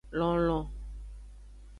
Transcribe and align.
Lonlon. 0.19 0.63